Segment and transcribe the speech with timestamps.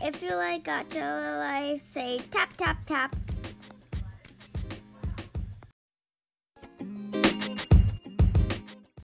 [0.00, 3.27] If you like Gacha Life, say tap, tap, tap.